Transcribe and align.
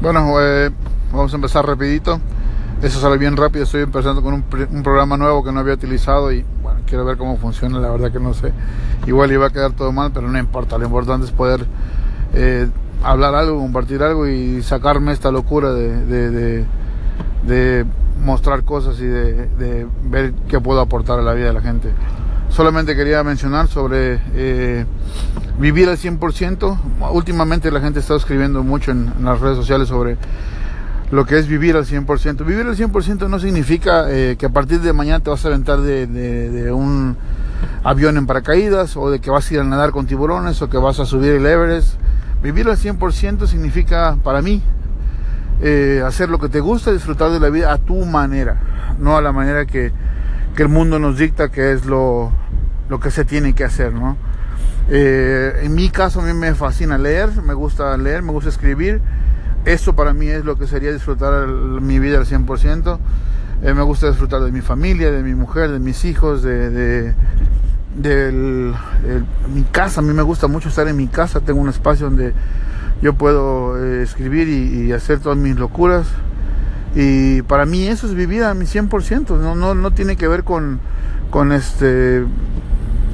Bueno, 0.00 0.40
eh, 0.40 0.70
vamos 1.12 1.30
a 1.34 1.36
empezar 1.36 1.66
rapidito. 1.66 2.18
Eso 2.80 2.98
sale 3.00 3.18
bien 3.18 3.36
rápido. 3.36 3.64
Estoy 3.64 3.82
empezando 3.82 4.22
con 4.22 4.32
un, 4.32 4.82
programa 4.82 5.18
nuevo 5.18 5.44
que 5.44 5.52
no 5.52 5.60
había 5.60 5.74
utilizado 5.74 6.32
y 6.32 6.42
bueno, 6.62 6.80
quiero 6.86 7.04
ver 7.04 7.18
cómo 7.18 7.36
funciona. 7.36 7.78
La 7.78 7.90
verdad 7.90 8.10
que 8.10 8.18
no 8.18 8.32
sé. 8.32 8.50
Igual 9.06 9.30
iba 9.30 9.48
a 9.48 9.50
quedar 9.50 9.72
todo 9.72 9.92
mal, 9.92 10.10
pero 10.10 10.26
no 10.28 10.38
importa. 10.38 10.78
Lo 10.78 10.86
importante 10.86 11.26
es 11.26 11.32
poder 11.32 11.66
eh, 12.32 12.66
hablar 13.04 13.34
algo, 13.34 13.58
compartir 13.58 14.02
algo 14.02 14.26
y 14.26 14.62
sacarme 14.62 15.12
esta 15.12 15.30
locura 15.30 15.74
de, 15.74 16.64
de, 17.42 17.84
mostrar 18.24 18.64
cosas 18.64 18.98
y 19.00 19.04
de, 19.06 19.86
ver 20.04 20.32
qué 20.48 20.60
puedo 20.60 20.80
aportar 20.80 21.18
a 21.18 21.22
la 21.22 21.34
vida 21.34 21.48
de 21.48 21.52
la 21.52 21.60
gente. 21.60 21.90
Solamente 22.48 22.96
quería 22.96 23.22
mencionar 23.22 23.68
sobre 23.68 24.18
eh, 24.32 24.86
vivir 25.58 25.88
al 25.88 25.96
100%. 25.96 26.78
Últimamente 27.12 27.70
la 27.70 27.80
gente 27.80 28.00
está 28.00 28.16
escribiendo 28.16 28.62
mucho 28.62 28.90
en, 28.90 29.12
las 29.22 29.40
redes 29.40 29.56
sociales 29.56 29.88
sobre 29.88 30.16
lo 31.10 31.26
que 31.26 31.38
es 31.38 31.46
vivir 31.46 31.76
al 31.76 31.84
100%. 31.84 32.44
Vivir 32.44 32.66
al 32.66 32.76
100% 32.76 33.28
no 33.28 33.38
significa 33.38 34.10
eh, 34.10 34.36
que 34.38 34.46
a 34.46 34.50
partir 34.50 34.80
de 34.80 34.92
mañana 34.92 35.20
te 35.20 35.30
vas 35.30 35.44
a 35.44 35.48
aventar 35.48 35.80
de, 35.80 36.70
un 36.72 37.16
avión 37.82 38.16
en 38.16 38.26
paracaídas 38.26 38.96
o 38.96 39.10
de 39.10 39.20
que 39.20 39.30
vas 39.30 39.50
a 39.50 39.54
ir 39.54 39.60
a 39.60 39.64
nadar 39.64 39.90
con 39.90 40.06
tiburones 40.06 40.60
o 40.62 40.70
que 40.70 40.78
vas 40.78 41.00
a 41.00 41.06
subir 41.06 41.32
el 41.32 41.46
Everest. 41.46 41.94
Vivir 42.42 42.68
al 42.68 42.76
100% 42.76 43.46
significa 43.46 44.16
para 44.22 44.40
mí 44.40 44.62
eh, 45.62 46.02
hacer 46.06 46.30
lo 46.30 46.38
que 46.38 46.48
te 46.48 46.60
gusta, 46.60 46.90
disfrutar 46.90 47.30
de 47.30 47.38
la 47.38 47.50
vida 47.50 47.70
a 47.70 47.76
tu 47.76 48.06
manera, 48.06 48.56
no 48.98 49.18
a 49.18 49.20
la 49.20 49.30
manera 49.30 49.66
que, 49.66 49.92
el 50.56 50.68
mundo 50.68 50.98
nos 50.98 51.16
dicta 51.16 51.48
que 51.48 51.72
es 51.72 51.86
lo, 51.86 52.30
lo 52.90 53.00
que 53.00 53.10
se 53.10 53.24
tiene 53.24 53.54
que 53.54 53.64
hacer, 53.64 53.94
¿no? 53.94 54.18
Eh, 54.88 55.60
en 55.62 55.74
mi 55.74 55.88
caso 55.88 56.20
a 56.20 56.24
mí 56.24 56.32
me 56.32 56.54
fascina 56.54 56.98
leer, 56.98 57.30
me 57.42 57.54
gusta 57.54 57.96
leer, 57.96 58.22
me 58.22 58.32
gusta 58.32 58.48
escribir. 58.50 59.00
Eso 59.64 59.94
para 59.94 60.12
mí 60.12 60.26
es 60.28 60.44
lo 60.44 60.56
que 60.56 60.66
sería 60.66 60.92
disfrutar 60.92 61.46
mi 61.46 61.98
vida 61.98 62.18
al 62.18 62.26
100%. 62.26 62.98
Eh, 63.62 63.74
me 63.74 63.82
gusta 63.82 64.08
disfrutar 64.08 64.40
de 64.40 64.50
mi 64.50 64.62
familia, 64.62 65.10
de 65.12 65.22
mi 65.22 65.34
mujer, 65.34 65.70
de 65.70 65.78
mis 65.78 66.04
hijos, 66.04 66.42
de, 66.42 67.14
de 67.96 68.72
mi 69.52 69.62
casa. 69.64 70.00
A 70.00 70.02
mí 70.02 70.12
me 70.12 70.22
gusta 70.22 70.48
mucho 70.48 70.68
estar 70.70 70.88
en 70.88 70.96
mi 70.96 71.08
casa. 71.08 71.40
Tengo 71.40 71.60
un 71.60 71.68
espacio 71.68 72.06
donde 72.06 72.32
yo 73.02 73.14
puedo 73.14 73.82
eh, 73.82 74.02
escribir 74.02 74.48
y, 74.48 74.92
hacer 74.92 75.20
todas 75.20 75.38
mis 75.38 75.56
locuras. 75.56 76.06
Y 76.94 77.42
para 77.42 77.66
mí 77.66 77.86
eso 77.86 78.06
es 78.06 78.14
vivir 78.14 78.44
a 78.44 78.54
mi 78.54 78.64
100%. 78.64 79.38
No, 79.38 79.54
no, 79.54 79.74
no 79.74 79.90
tiene 79.92 80.16
que 80.16 80.26
ver 80.28 80.44
con, 80.44 80.80
con 81.30 81.52
este 81.52 82.24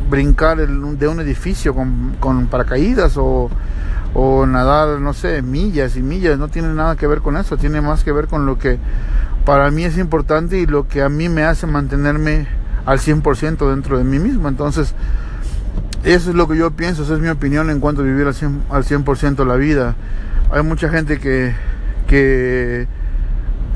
brincar 0.08 0.58
de 0.58 1.08
un 1.08 1.20
edificio 1.20 1.74
con, 1.74 2.46
paracaídas 2.50 3.16
o, 3.16 3.50
nadar, 4.46 5.00
no 5.00 5.12
sé, 5.12 5.42
millas 5.42 5.96
y 5.96 6.02
millas, 6.02 6.38
no 6.38 6.48
tiene 6.48 6.72
nada 6.72 6.96
que 6.96 7.06
ver 7.06 7.20
con 7.20 7.36
eso, 7.36 7.56
tiene 7.56 7.80
más 7.80 8.02
que 8.02 8.12
ver 8.12 8.28
con 8.28 8.46
lo 8.46 8.58
que 8.58 8.78
para 9.44 9.70
mí 9.70 9.84
es 9.84 9.98
importante 9.98 10.58
y 10.58 10.66
lo 10.66 10.88
que 10.88 11.02
a 11.02 11.08
mí 11.08 11.28
me 11.28 11.44
hace 11.44 11.66
mantenerme 11.66 12.46
al 12.86 12.98
100% 12.98 13.68
dentro 13.68 13.98
de 13.98 14.04
mí 14.04 14.18
mismo. 14.18 14.48
Entonces, 14.48 14.94
eso 16.02 16.30
es 16.30 16.36
lo 16.36 16.48
que 16.48 16.56
yo 16.56 16.70
pienso, 16.70 17.02
esa 17.02 17.14
es 17.14 17.20
mi 17.20 17.28
opinión 17.28 17.68
en 17.68 17.80
cuanto 17.80 18.02
a 18.02 18.04
vivir 18.04 18.26
al 18.26 18.34
100%, 18.34 18.62
al 18.70 18.84
100 18.84 19.48
la 19.48 19.56
vida. 19.56 19.96
Hay 20.50 20.62
mucha 20.62 20.88
gente 20.88 21.18
que, 21.18 21.54
que 22.06 22.86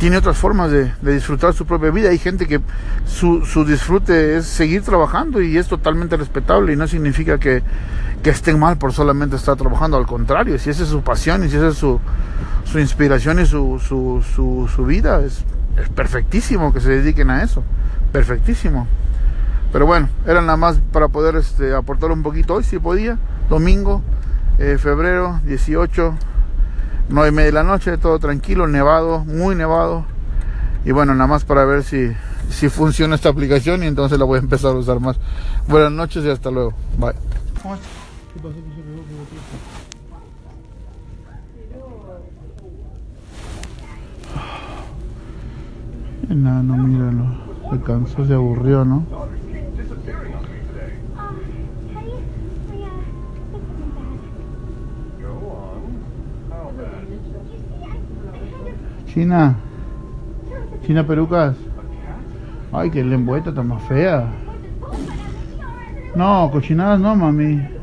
tiene 0.01 0.17
otras 0.17 0.39
formas 0.39 0.71
de, 0.71 0.91
disfrutar 1.03 1.53
su 1.53 1.67
propia 1.67 1.91
vida. 1.91 2.09
Hay 2.09 2.17
gente 2.17 2.47
que 2.47 2.59
su, 3.05 3.45
su, 3.45 3.67
disfrute 3.67 4.39
es 4.39 4.47
seguir 4.47 4.81
trabajando 4.81 5.43
y 5.43 5.59
es 5.59 5.69
totalmente 5.69 6.17
respetable 6.17 6.73
y 6.73 6.77
no 6.77 6.89
significa 6.89 7.39
que, 7.39 7.63
estén 8.25 8.59
mal 8.59 8.79
por 8.79 8.95
solamente 8.95 9.37
estar 9.37 9.57
trabajando. 9.57 9.99
Al 9.99 10.07
contrario, 10.07 10.59
si 10.59 10.71
esa 10.71 10.85
es 10.85 10.89
su 10.89 11.03
pasión 11.03 11.45
y 11.45 11.51
si 11.51 11.57
esa 11.57 11.69
es 11.69 11.77
su, 11.77 12.01
su 12.65 12.79
inspiración 12.79 13.41
y 13.41 13.47
su, 13.47 13.79
su, 13.79 14.69
su, 14.75 14.85
vida, 14.87 15.21
es, 15.21 15.45
es 15.77 15.91
perfectísimo 15.91 16.73
que 16.73 16.81
se 16.81 16.89
dediquen 16.89 17.29
a 17.29 17.43
eso. 17.43 17.63
Perfectísimo. 18.11 18.87
Pero 19.71 19.85
bueno, 19.85 20.09
era 20.27 20.41
nada 20.41 20.57
más 20.57 20.79
para 20.93 21.09
poder 21.09 21.37
este, 21.37 21.75
aportar 21.75 22.11
un 22.11 22.23
poquito 22.23 22.55
hoy, 22.55 22.65
si 22.65 22.79
podía. 22.79 23.19
Domingo, 23.51 24.03
eh, 24.59 24.79
febrero 24.81 25.41
18 25.45 26.15
9 27.11 27.29
y 27.29 27.33
media 27.33 27.47
de 27.47 27.53
la 27.53 27.65
noche, 27.65 27.99
todo 27.99 28.19
tranquilo, 28.21 28.69
nevado, 28.69 29.25
muy 29.25 29.57
nevado. 29.57 30.05
Y 30.85 30.93
bueno, 30.93 31.13
nada 31.15 31.27
más 31.27 31.45
para 31.45 31.65
ver 31.65 31.83
si, 31.83 32.13
si 32.49 32.69
funciona 32.69 33.17
esta 33.17 33.29
aplicación 33.29 33.83
y 33.83 33.87
entonces 33.87 34.19
la 34.19 34.25
voy 34.25 34.37
a 34.37 34.43
empezar 34.43 34.71
a 34.71 34.79
usar 34.79 35.01
más. 35.01 35.17
Buenas 35.67 35.91
noches 35.91 36.25
y 36.25 36.31
hasta 36.31 36.51
luego. 36.51 36.73
Bye. 36.99 37.15
Nada, 46.29 46.63
no, 46.63 46.77
míralo. 46.77 47.25
Se 47.73 47.81
cansó, 47.83 48.25
se 48.25 48.35
aburrió, 48.35 48.85
¿no? 48.85 49.05
China. 59.13 59.57
China 60.87 61.07
perucas. 61.07 61.57
Ay, 62.73 62.91
que 62.91 63.03
lengüeta 63.03 63.51
está 63.51 63.63
más 63.63 63.83
fea. 63.83 64.27
No, 66.15 66.51
cochinadas 66.53 67.01
no, 67.01 67.17
mami. 67.17 67.80